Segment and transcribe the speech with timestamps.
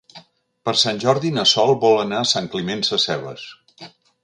[0.67, 3.47] Per Sant Jordi na Sol vol anar a Sant Climent Sescebes.